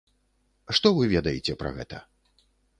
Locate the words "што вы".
0.77-1.05